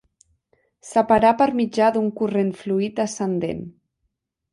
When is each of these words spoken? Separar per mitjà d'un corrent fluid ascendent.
Separar 0.91 1.33
per 1.41 1.47
mitjà 1.59 1.89
d'un 1.97 2.07
corrent 2.21 2.49
fluid 2.63 3.03
ascendent. 3.05 3.61